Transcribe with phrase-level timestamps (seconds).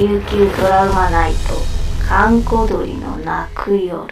[0.00, 1.38] 琉球ドラマナイト
[2.08, 4.08] 閑古鳥の泣く夜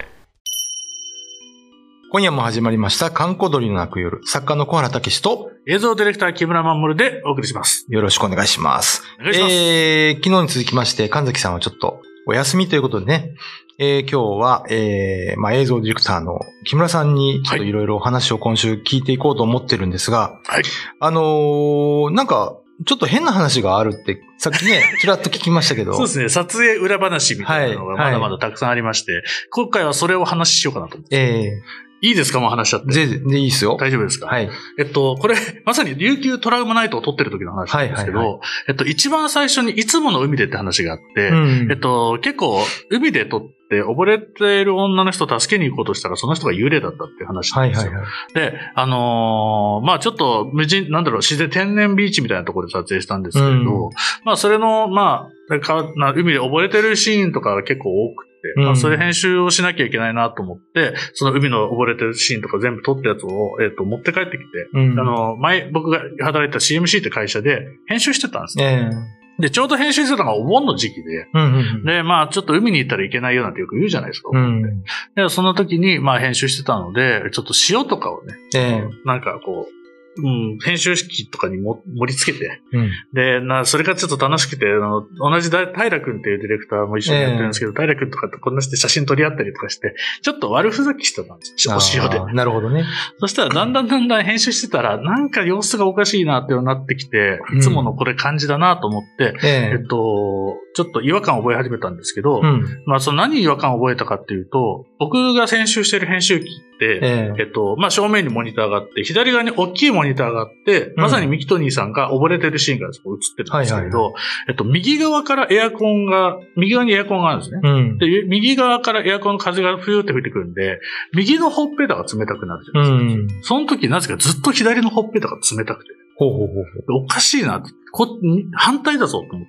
[2.12, 4.20] 今夜も始まりました、観光鳥の泣く夜。
[4.26, 7.86] 作家の小原武史と、映像ディレクター木村守でお送りします。
[7.88, 9.02] よろしくお願いします。
[9.18, 9.54] お願いします。
[9.54, 13.34] えー、昨日に続きまして、神崎さんはちょっとお休みということでね、
[13.78, 20.62] えー、今日は、えー、まあ、映像ディレクターの木村さんに、ちょっといろいろお話を今週聞いていこうと思ってるんですが、はい。
[21.00, 25.94] あのー、なんか、ちょっと変な話があるって、さっきね、 ちらっと聞きましたけど。
[25.94, 26.28] そうですね。
[26.28, 31.16] 撮影裏話みたいなのがはいまだまだたくさんありまして、今回はそれを話ししようかなと思って。
[31.16, 31.62] え
[32.00, 32.38] いいですか？
[32.38, 33.06] もう話しちゃっー、て。
[33.08, 33.76] で、で、いいですよ。
[33.80, 34.26] 大丈夫ですか？
[34.28, 34.48] はい。
[34.78, 35.34] えっと、これ、
[35.64, 47.92] まさに琉球トラウマナイトを撮ってる時の話なんですけど、はいはいえっと、一番最初にいつもの海でって話があって、うんえっと、結構、海で撮って溺れている女の人を助けに行こうとしたら、その人が幽霊だったっていう話なんですよ。
[47.92, 48.52] はいはいはい。
[48.52, 53.90] で、あのーまあちょっと無人、なんだろう、自然天然ビーチみたいなところで撮影したんですけれど、うん
[54.24, 68.90] まあそれの、まあ、かな海で溺れてるシーンとかが結構多くて、うんまあそれ編集をしなきゃいけないなと思って、その海の溺れてるシーンとか全部撮ったやつを、えっ、と、持って帰ってきて、うんあの、前、僕が働いた CMC って会社で編集してたんですね。
[68.92, 71.84] ええで、ちょうど編集してたのがお盆の時期で、うんうんうん。
[71.84, 74.30] で、まあ、ちょっと海に行ったらいけないよなんてよく言うじゃないですか。
[74.32, 74.82] うん。
[75.14, 79.77] で、その時に、まあ、編集してたので、ちょっと塩とかをね、ええなんかこう、
[80.22, 82.90] うん、編集式とかにも盛り付けて、うん。
[83.12, 92.84] で、な、それがちょっと楽しくて、あの、同じだ平君っていうディレクターも一緒にやってるんですけど、平君とかとこんなして写真撮り合ったりとかして、ちょっと悪ふざけしてたんですよ、お塩でなるほどね。
[93.18, 99.78] そしたら、だんだんだんだん編集してたら、なんか様子がおかしいなってなってきて、いつものこれ感じだなと思って、ええ。
[99.80, 102.62] えっと、ちょっと違和感を覚え始めたんですけど、うん。
[102.86, 112.92] まあ、その何に違和感を覚えたかっていうと、僕が編集してる編集機って、えええっと、まあ、正面にモニターがあって、左側に大きいモニターがあって、まさにミキトニーさんが溺れてるシーンが映っ
[113.36, 114.12] てるんですけれど、はい
[114.50, 117.60] えっと、右側からエアコンが、右側にエアコンがあるんですね。
[117.64, 117.98] うん。
[117.98, 120.78] で、右側からエアコンの風がふーって吹いてくるんで、
[121.12, 123.34] 右のほっぺたが冷たくなるじゃうないですか。
[123.40, 123.42] ん。
[123.42, 128.08] その時なぜかずっと左のほっぺたが冷たくて、ほうほうほうでおかしいなこ、
[128.52, 129.48] 反対だぞと思っ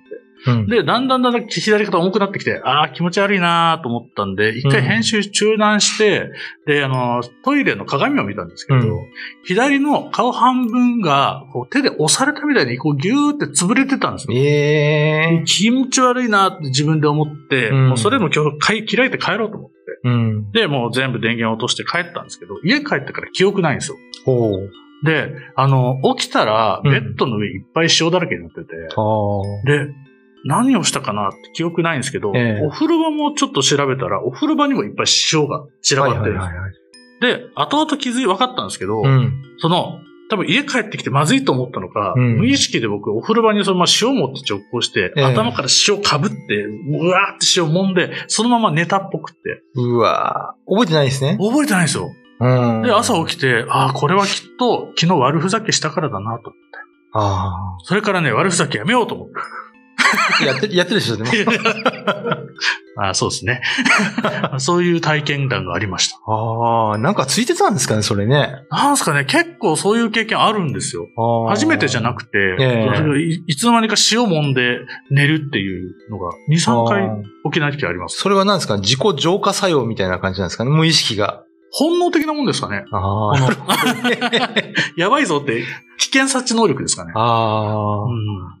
[0.68, 6.30] で、だんだんだんだん左肩重くなってきて、ああ、気持ち悪いなーと思ったんで、一回編集中断して、
[6.66, 8.86] で、あの、トイレの鏡を見たんですけど、うん
[9.44, 14.36] 左の顔半分がこう手で押されたみたいにこうギューって潰れてたんですよ。
[14.36, 19.76] ええ気持ち悪いなって自分で思って、うんもうそれも今日かい開いて帰ろうと思って。
[20.04, 20.52] うん。
[20.52, 23.96] で、もう全部電源落として帰ったんですけど、家帰ってから記憶ないんですよ。
[24.24, 24.70] ほう。
[25.04, 29.86] で、あの、起きたら、うんベッドの上いっぱい塩だらけになってて、ああ。
[29.86, 29.92] で、
[30.44, 36.42] 何をしたかなって記憶ないんですけど、ええお風呂場もちょっと調べたら、お風呂場にもいっぱい塩が散らばってるんですよ。
[36.42, 36.72] はいはいはい。
[37.20, 39.42] で、後々気づい、分かったんですけど、うん。
[39.58, 46.36] その、多分家帰ってきてまずいと思ったのか、うん無意識で僕お風呂場にそのまま塩持って直行して、ええ頭から塩かぶって、
[46.88, 51.36] うわーって塩揉んで、そのまま寝たっぽくって、うわー覚えてないですね。
[51.40, 52.10] 覚えてないんですよ。
[52.40, 52.82] うん。
[52.82, 56.50] で、朝起きて、ああ、これはきっと昨日悪ふざけしたからだなと思って。
[57.12, 59.34] あそれからね、悪ふざけやめようと思って。
[60.40, 60.44] あ。
[60.44, 61.30] やってる、やってるでしょ、でも。
[62.98, 63.62] あ あ、そうですね。
[64.58, 66.16] そういう体験談がありました。
[66.26, 68.64] ああ、なんかついてたんですかね、それね。
[68.70, 71.06] なんすかね、結構そういう経験あるんですよ。
[71.16, 74.78] ああ初めてじゃなくて、ええそれいいつの間にか塩揉んで
[75.10, 78.18] 寝るっていうのが2、3回あー起きない時あります。
[78.18, 81.44] それは何ですか自己浄化作用みたいな感じなんですかね無意識が。
[81.72, 82.84] 本能的なもんですかね。
[82.92, 83.48] あこの
[84.96, 85.62] やばいぞって
[85.98, 87.12] 危険察知能力ですかね。
[87.14, 87.20] あ。
[87.20, 88.04] ああ。
[88.04, 88.59] うん、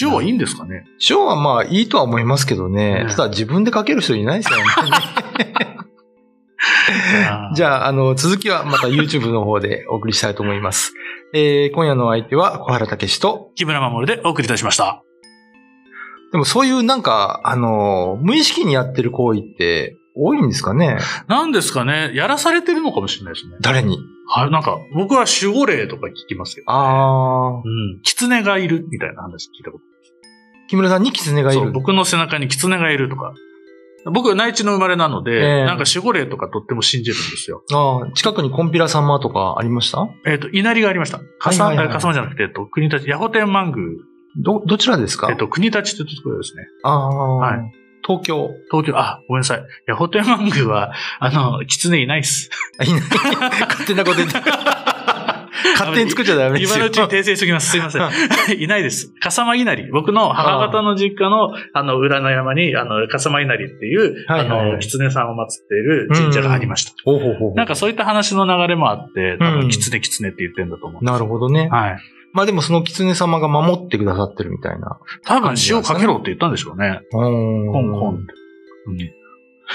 [0.00, 0.84] 塩はいいんですかね？
[1.08, 3.04] 塩はまあいいとは思いますけどね。
[3.04, 4.64] ねただ自分でかける人いないですよね。
[7.54, 10.92] じゃあ、ゃあ、あの、続きはまた YouTube の方でお送りしたいと思います。
[11.32, 15.02] えー、今夜のお相手は小原武史と、木村守でお送りいたしました。
[16.32, 20.98] でもそういうなんか、あの、無意識にやってる行為って多いんですかね。
[21.28, 23.56] なんですかね、やらされてるのかもしれないですね。
[23.60, 23.98] 誰に？
[24.28, 27.56] はい、なんか、僕は守護霊とか聞きますけど、ああ。
[27.56, 29.84] うん、狐がいるみたいな話聞いたこと。
[30.68, 31.72] 木村さんに狐がいそう、る。
[31.72, 33.34] 僕の背中に狐がいるとか。
[34.12, 35.64] 僕は内地の生まれなので、ええ。
[35.64, 37.62] なんか守護霊とかとっても信じるんですよ。
[37.72, 40.08] ああ、近くにコンピラ様とかありました？
[40.24, 41.20] えっ、と、稲荷がありました。
[41.38, 41.94] 笠はいはいはい。
[41.94, 43.98] 間、笠間じゃなくて、えっと、国立、ヤホテンマン宮、
[44.36, 45.28] ど、どちらですか？
[45.30, 46.62] えっと、国立というところですね。
[46.82, 47.72] ああ、はい
[48.06, 48.50] 東京。
[48.70, 49.62] 東京、あ、ごめんなさい。
[49.86, 52.50] ヤホテンマン宮は、 あの、狐いないっす。
[52.78, 53.00] あいない。
[53.68, 54.38] 勝手なこと言って。
[55.78, 56.76] 勝手に作っちゃダメですよ。
[56.76, 57.70] 今のうちに訂正しておきます。
[57.70, 58.60] すいません。
[58.60, 59.12] いないです。
[59.20, 59.90] 笠間稲荷。
[59.90, 66.92] 僕の母方の実家の、あの、裏の山に、あの、笠間稲荷っていう、はいはいはいあの、狐さんを祀っている神社がありました。
[67.04, 71.04] ほうほうほうほうなんかそういった話の流れもあって、多うん分、狐狐って言ってんだと思う。
[71.04, 71.68] なるほどね。
[71.70, 71.98] はい。
[72.32, 74.98] まあでもその狐様が守ってくださってるみたいな。
[75.24, 77.00] 多分塩かけろって言ったんでしょうね。
[77.10, 78.34] ココンコンって。
[78.86, 79.06] うんじ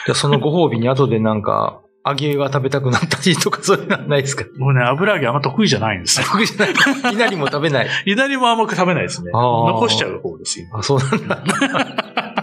[0.10, 4.44] ゃあそのご褒美に後でなんか、揚げが食べたくなったりとかそういうのはないですか？
[4.58, 6.28] もうね、油揚げあんま得意じゃないんですよ。
[6.28, 6.58] 得意じゃ
[7.04, 7.14] ない。
[7.14, 7.88] いなりも食べない。
[8.04, 9.32] 左も甘く食べないですね。
[9.32, 10.68] 残しちゃう方ですよ。
[10.74, 11.44] あ、そうなんだ。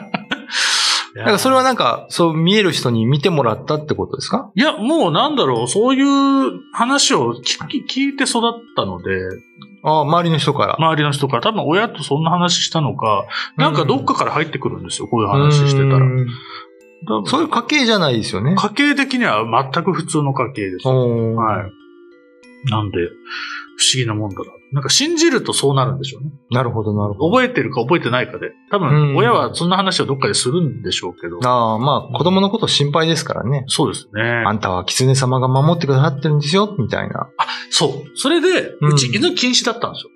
[1.15, 4.51] なんかそれはなんか、そう見える人に見てもらったってことですか？
[4.55, 9.11] いや、もうなんだろう、そういう話を聞いて育ったので、
[9.85, 10.77] ああ、周りの人から。
[10.77, 13.27] 周りの人から多分親とそんな話したのか、
[13.57, 16.07] なんかどっかから入ってくるんですよ、こういう話してたら。
[17.27, 18.55] そういう家系じゃないですよね。
[18.57, 20.87] 家計的には全く普通の家系です。
[20.87, 22.71] はい。
[22.71, 22.99] なんで、
[23.83, 24.45] 不思議なもんだな。
[24.73, 26.31] なんか信じるとそうなるんでしょうね。
[26.51, 27.31] なるほど、なるほど。
[27.31, 28.53] 覚えてるか覚えてないかで。
[28.71, 31.39] 多うん分、親はそんな話をどっかでするんでしょうけど。
[31.47, 33.65] ああ、まあ、子供のこと心配ですからね。
[33.67, 34.23] そうですね。
[34.23, 37.29] あんたは狐様が守ってくださってるんですよ、みたいな。
[37.71, 37.91] そう。
[38.15, 40.11] それで、うち犬禁止だったんですよ。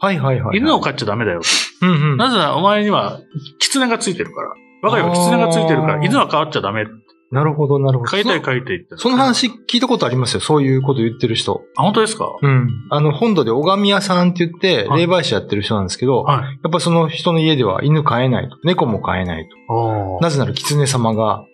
[0.00, 0.58] はいはいはいはい。
[0.58, 1.40] 犬を飼っちゃダメだよ。
[1.82, 2.16] うんうん。
[2.16, 3.20] なぜならお前には
[3.60, 4.48] 狐がついてるから。
[4.82, 6.84] 我が家は狐がついてるから、犬は飼っちゃダメ。
[7.30, 8.10] なるほど、なるほど。
[8.10, 8.86] 飼いたいそ飼いたいって。
[8.96, 10.40] その話聞いたことありますよ。
[10.40, 11.62] そういうこと言ってる人。
[11.76, 12.26] あ、本当ですか？
[12.40, 12.68] うん。
[12.90, 16.42] あの、本土で拝み屋さんって言って、はい霊媒師やってる人なんですけど、はい。
[16.44, 18.56] やっぱその人の家では犬飼えないと。
[18.62, 20.18] 猫も飼えないと。
[20.20, 21.44] あなぜなら狐様が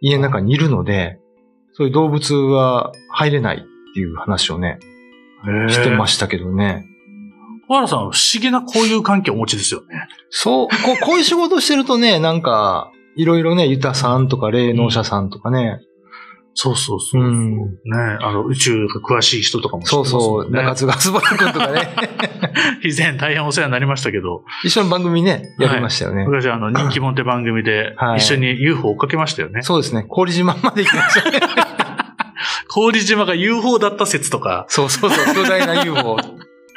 [0.00, 1.18] 家の中にいるので、
[1.72, 3.60] そういう動物は入れないっ
[3.94, 4.78] ていう話をね、
[5.66, 5.70] あ。
[5.70, 6.86] してまししたけどね。
[7.68, 9.86] 小原さん、不思議な交友関係をお持ちですよね。
[10.28, 12.90] そう、こうこういう仕事してるとね、なんか、
[13.20, 15.80] いろいろね、ユタさんとか霊能者さんとかね、
[16.54, 17.22] そうそうそう。
[17.22, 17.70] うんね
[18.20, 20.50] あの、宇宙が詳しい人とかも知ってそうそう。
[20.50, 21.94] 中津川すばらくんとかね、
[22.82, 26.24] 以前大変お世話になりましたけど、一緒の番組ね、やりましたよね。
[26.24, 29.62] 昔あの、人気者って番組ではい一緒に UFO 追っかけましたよね。
[29.62, 31.40] そうですね、氷島まで行きましたね。
[32.68, 36.16] 氷島が UFO だった説とか、そうそうそう、巨大な UFO。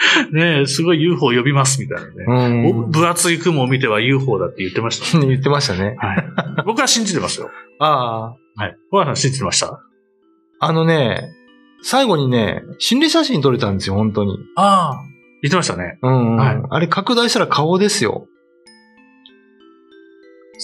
[0.34, 2.08] ねすごい UFO 呼びますみたいな
[2.48, 2.70] ね。
[2.72, 2.92] うん。
[2.92, 5.20] 分厚い雲を見ては UFO だって言ってました。
[5.26, 5.96] 言ってましたね。
[6.00, 6.26] はい。
[6.66, 7.50] 僕は信じてますよ。
[7.80, 8.76] あはい。
[8.92, 9.68] 小原さん信じてました？
[9.68, 9.80] あ。
[10.60, 11.32] あのね、
[11.82, 14.38] 最後にね、心理写真撮れたんですよ、本当に。
[14.56, 14.98] ああ。
[15.42, 16.00] 言ってましたね。
[16.02, 18.28] うん、うんはいあれ拡大したら顔ですよ。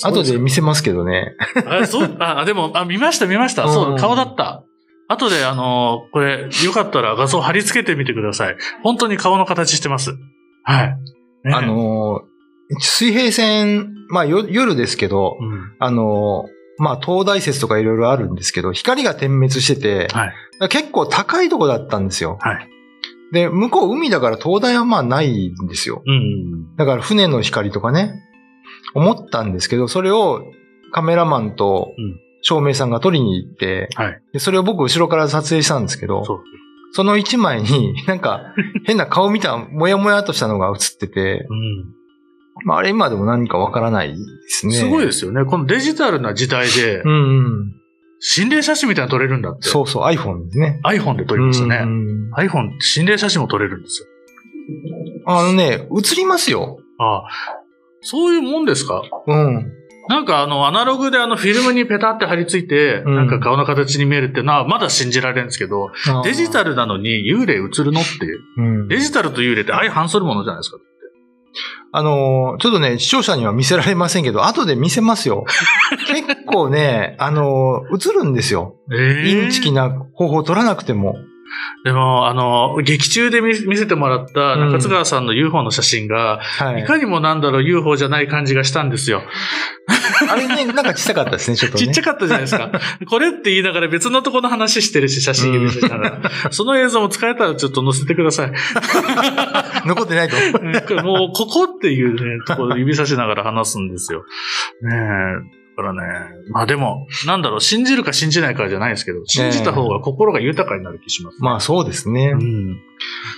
[0.05, 1.33] 後で見せますけどね。
[1.65, 3.67] あ、そう、あ、でも、あ、見ました、見ました。
[3.67, 4.63] そうう、ん顔だった。
[5.11, 8.55] 後で、あのーこれ、よかったら画像貼り付けてみてください。
[8.83, 10.15] 本当に顔の形してます。
[10.63, 10.95] はい。
[11.43, 12.29] ねあ、のー
[12.79, 15.75] 水平線、まあよ夜ですけど、うん。
[15.79, 20.69] あのーまあ東大説とかいろいろあるんですけど、光が点滅してて、はい。
[20.69, 22.37] 結構高いとこだったんですよ。
[22.39, 22.69] はい。
[23.33, 26.03] で、向こう海だから灯台はまあないんですよ。
[26.05, 26.75] うん。
[26.75, 28.13] だから船の光とかね、
[28.93, 30.43] 思ったんですけど、それを
[30.91, 34.21] カメラマンとうん照明さんが撮りに行って、はい。
[34.33, 36.43] でそれを僕後ろから撮影したんですけど、そう。
[36.91, 38.41] その一枚に なんか
[38.85, 42.65] 変な顔見たもやもやとしたのが映ってて、うん。
[42.65, 44.15] まああれ今でも何かわからないで
[44.47, 44.73] すね。
[44.73, 45.45] すごいですよね。
[45.45, 47.15] このデジタルな時代でう、んう
[47.65, 47.71] ん。
[48.21, 49.69] 心霊写真みたいなの撮れるんだって。
[49.69, 50.81] そうそう、iPhone ですね。
[50.83, 51.77] iPhone で撮りましたうね。
[51.85, 54.07] ん iPhone、心霊写真も撮れるんですよ。
[55.25, 56.79] あのね、映りますよ。
[56.97, 57.23] ああ。
[58.01, 59.03] そういうもんですか？
[59.27, 59.71] うん。
[60.09, 65.91] なんかあの、アナログであのフィルムにペタって貼り付いて、うんなんか顔の形に見えるっていうのはまだ信じられるんですけど、
[66.23, 68.39] デジタル、ルなのに幽霊映るのっていう。
[68.57, 70.77] うん、デジタルと幽霊って相反するものじゃないですか。
[71.91, 75.45] あのー、ちょっとね、視聴者には見せられませんけど、後で見せますよ。
[76.07, 78.75] 結構ね、あのー、映るんですよ。
[78.91, 81.15] えインチキな方法を取らなくても。
[81.83, 86.85] でも、あの、劇中で見見せてもらった中津川さんの UFO の写真が、はいい、。
[86.85, 89.23] かにもなんだろう UFO じゃない感じがしたんですよ。
[90.29, 91.85] あれね、なんか小さかったですね、ちょっとね。
[91.85, 92.71] ちっちゃかったじゃないですか。
[93.07, 96.31] これって言いながら別のとこの話してるし、写真見せながら。
[96.51, 98.51] その映像も使えたらちょっと載せてください。
[99.87, 100.35] 残ってないと。
[100.37, 104.25] うんこれもう、ここっていうね、ところ指さしながら話すんですよ。
[104.81, 104.95] ね
[105.55, 105.58] え。
[105.81, 106.35] だからね。
[106.49, 112.35] まあでも、なんだろう、信じるか信じないかじゃないですけど、信じた方が心が豊かになる気します、まあそうですねう。
[112.37, 112.81] ん。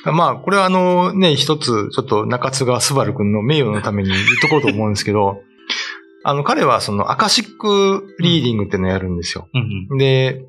[0.05, 5.41] まあこれはあのね、一つちょっと中津川すばるくんの名誉のために言っとこうと思うんですけど、
[6.23, 9.47] あの彼はそのアカシックリーディングっていうのをやるんですよ。
[9.53, 10.45] うんで、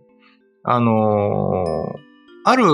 [0.63, 2.13] あのー
[2.45, 2.65] ある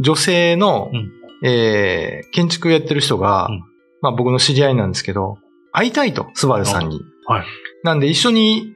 [0.00, 1.12] 女性の、うん
[1.42, 3.64] えー建築やってる人が、うん
[4.02, 5.38] まあ僕の知り合いなんですけど、
[5.72, 7.00] 会いたいと、スバルさんに。
[7.26, 7.46] はい。
[7.82, 8.74] なんで一緒に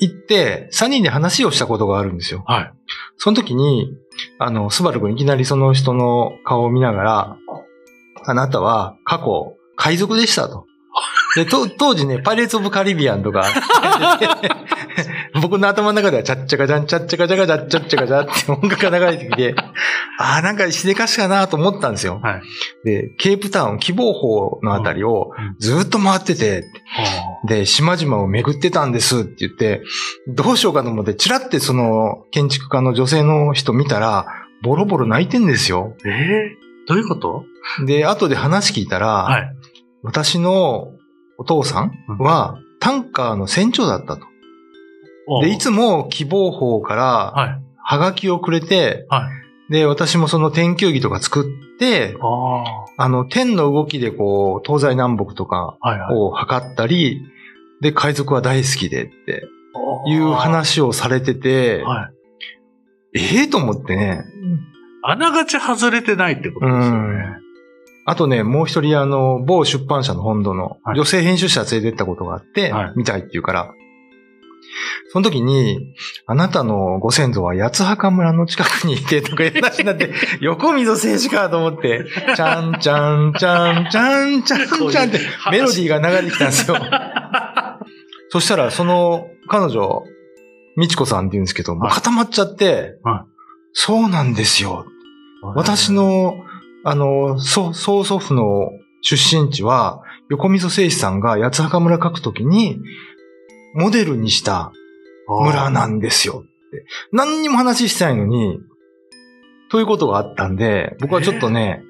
[0.00, 2.44] 行って、3人で話をしたことがあるんですよ。
[2.46, 2.72] はい。
[3.16, 3.96] その時に、
[4.38, 7.36] あの、スバル君いきなりその人の顔を見ながら、
[8.24, 10.66] あなたは過去、海賊でしたと。
[11.36, 13.44] で、と当時ね、パイレーツ・オブ・カリビアンとか、
[15.42, 19.54] 僕の頭の中では、チャッチャカジャン、チャッチャカジャカジャッチャッチャカジャって音楽が流れてきて、
[20.18, 22.20] ああ、なんかしでかしかなと思ったんですよ。
[22.22, 22.42] はい。
[22.84, 26.64] で、ケープタウン、希望峰のあたりをうんずっと回ってて、
[27.46, 29.82] で、島々を巡ってたんですって言って、
[30.28, 34.26] どうしようかと思って、チラってその建築家の女性の人見たら、
[34.62, 35.94] ボロボロ泣いてんですよ。
[36.04, 36.56] ええ
[36.88, 37.44] どういうこと？
[37.84, 39.52] で、後で話聞いたら、はい。
[40.02, 40.88] 私の
[41.36, 44.26] お父さんはタンカーの船長だったと。
[45.42, 47.04] で、いつも希望峰から
[47.34, 47.62] はい。
[47.76, 49.28] ハガキをくれて、は
[49.68, 49.72] い。
[49.72, 55.78] で、私もその天球儀とか作って、ああの、天の動きでこう、東西南北とか。
[56.12, 57.22] を測ったり、
[57.80, 59.48] で、海賊は大好きでって
[60.06, 62.10] いう話をされてて、は
[63.14, 63.20] い。
[63.20, 64.24] ええと思ってね。
[65.02, 67.24] あながち外れてないってことですよね。
[68.04, 73.72] あとね、もう一人あの、某出版社の本土のはい女性編集者連れてったことがあって、はい見たいって言うから、
[75.12, 75.94] その時に、
[76.26, 82.04] あなたのご先祖は八幡村の近くにいてとかいう話になって、 横溝政治かと思って、
[82.36, 85.20] ちゃんちゃんちゃんちゃんちゃんちゃんって
[85.50, 86.76] メロディーが流れてきたんですよ。
[88.30, 90.02] そしたら、その彼女、
[90.76, 93.38] みちこさんって言うんですけど、固まっちゃって、はい
[93.80, 94.86] そうなんですよ。
[95.54, 96.34] 私、の、
[96.84, 98.70] あの、曽曽祖父の
[99.02, 102.80] 出身地は、横溝正史さんが八幡村書くときに、
[103.74, 104.72] モデルにした
[105.28, 106.84] 村なんですよって。
[107.12, 108.60] 何にも話してないのに、
[109.70, 111.82] ということがあったんで、僕はちょっとね、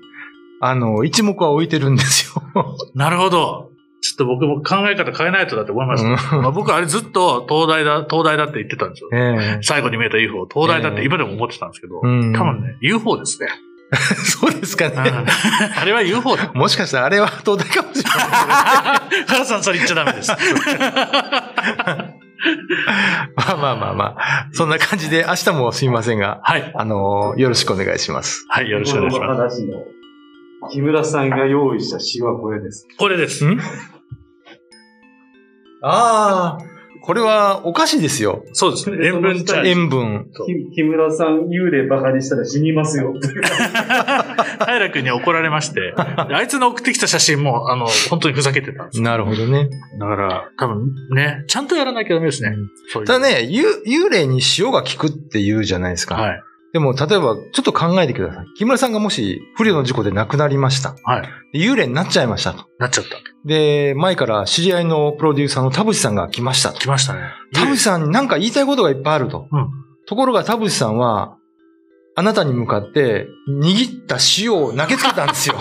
[0.60, 2.42] あの、一目は置いてるんですよ。
[2.94, 3.70] なるほど。
[4.00, 6.36] ちょっと僕も考え方変えないとだって思いました。
[6.36, 9.10] うんまあ、僕あれずっと東大だ、東大だって言ってたんですよ。
[9.12, 13.48] ええ最後に見えた UFO、東大だってええ今でも思ってたんですけど、うん多分ね、UFO ですね。
[14.24, 15.12] そうですかうんね。
[15.76, 16.52] あれは UFO だ。
[16.54, 18.24] もしかしたらあれは東大かもしれない。
[19.26, 20.30] 原さんそれ言っちゃダメです。
[23.34, 26.72] まあまあまあまあ、そんな感じで明日もすみませんが、はい。
[26.74, 28.44] あのよろしくお願いします。
[28.48, 29.62] はい、よろしくお願いします。
[29.62, 29.84] 話の
[30.70, 32.86] 木村さんが用意した詩はこれです。
[32.98, 33.46] これです。
[33.46, 33.58] ん？
[35.82, 38.44] ああ、これはお菓子ですよ。
[38.52, 38.98] そうですね。
[39.06, 39.70] 塩分チャージ。
[39.70, 40.26] 塩分。
[40.70, 43.14] き木村さん、幽霊バカにしたら死にますよ。
[44.66, 45.94] 平君に怒られまして、で
[46.34, 49.04] あいつの送ってきた写真も、あの、本当にふざけてたんですよ。
[49.04, 49.68] なるほどね。
[49.98, 52.54] だから、多分ね、ちゃんとやらなきゃダメですね。
[53.06, 56.16] ただね、幽幽霊に塩が効くって言うじゃないですか。
[56.16, 56.42] はい。
[56.72, 58.46] でも、例えば、ちょっと考えてください。
[58.58, 60.94] 木村さんがもし、不慮の事故で亡くなりました。
[61.04, 61.22] は
[61.52, 61.58] い。
[61.58, 62.66] で幽霊になっちゃいましたと。
[62.78, 63.10] なっちゃった。
[63.46, 66.78] で、前から知り合いのプロデューサーの田淵さんが来ましたと。
[66.78, 67.20] 来ましたね。
[67.54, 69.48] 田淵さんになんか言いたいことがいっぱいあると。
[69.50, 69.68] うん
[70.06, 71.36] ところが田淵さんは、
[72.16, 73.26] あなたに向かって、
[73.60, 75.56] 握った塩を投げつけたんですよ。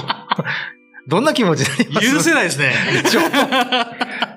[1.09, 2.13] どんな気持ちになります？
[2.15, 2.73] 許せないですね。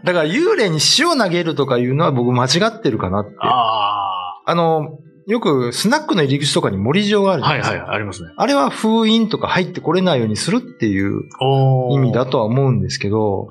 [0.04, 3.36] だから幽霊に塩投げるとかいうのは僕間違ってるかなって。
[3.40, 7.48] ああの、よくスナックの入り口とかに森状があるあ。
[7.48, 7.76] じゃないですか。
[7.76, 8.30] はいはい、ありますね。
[8.36, 11.28] あれは封印とか入ってこれないようにするっていう
[11.92, 12.26] 意味だ。
[12.26, 13.48] とは思うんですけど、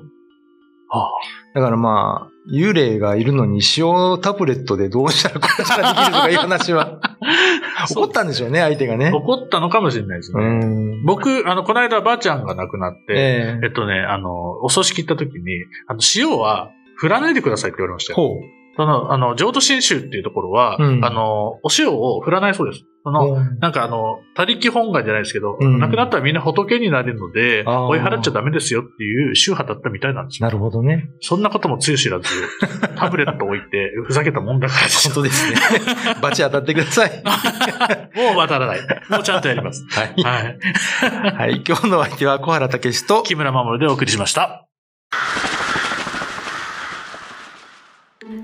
[0.88, 1.08] は
[1.54, 7.00] だからまあ、幽霊がいるのに塩タブレットでどうしたらこれができるとかいう話は、
[7.78, 9.10] あ怒ったんでしょうね、相手がね。
[9.12, 10.44] 怒ったのかもしれないですうね。
[10.46, 11.04] ん。
[11.04, 18.16] 僕、あの、この間、ばあちゃんが亡くなって、えええっとね、あの、お葬式行った時に、あの、塩は振らないでくださいって言われましたよ。
[18.16, 18.59] ほう。
[18.80, 22.84] その、あの、浄土真宗っていうところは、うんあの、お塩を振らないそうです。
[23.04, 30.46] その、うんなんかあの、他力本願じゃないですけど、うん亡くなったらみんな仏になれるので、追い払っちゃダメですよっていう宗派だったみたいなんですよ。
[30.46, 31.10] なるほどね。
[31.20, 32.28] そんなこともつゆ知らず、
[32.96, 35.56] タブレット置いて、ふざけたもんだから本当ですね。
[36.22, 37.10] バチ当たってください。
[38.16, 38.80] もう渡らない。
[39.10, 39.84] もうちゃんとやります。
[39.90, 40.22] はい。
[40.22, 41.34] はい。
[41.34, 41.62] はい。
[41.66, 44.69] 今日のお相手は小原武史と、木村守でお送りしました。